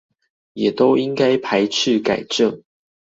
[0.53, 2.63] 也都應該排斥改正